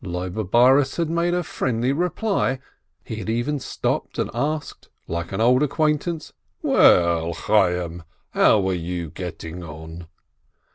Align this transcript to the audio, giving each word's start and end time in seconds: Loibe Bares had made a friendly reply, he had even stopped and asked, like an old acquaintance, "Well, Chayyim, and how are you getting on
Loibe 0.03 0.49
Bares 0.49 0.95
had 0.95 1.11
made 1.11 1.35
a 1.35 1.43
friendly 1.43 1.91
reply, 1.93 2.57
he 3.03 3.17
had 3.17 3.29
even 3.29 3.59
stopped 3.59 4.17
and 4.17 4.31
asked, 4.33 4.89
like 5.07 5.31
an 5.31 5.39
old 5.39 5.61
acquaintance, 5.61 6.33
"Well, 6.63 7.35
Chayyim, 7.35 7.93
and 7.93 8.03
how 8.31 8.67
are 8.67 8.73
you 8.73 9.11
getting 9.11 9.63
on 9.63 10.07